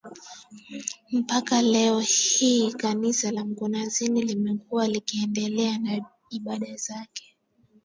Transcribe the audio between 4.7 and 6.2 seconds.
likiendelea na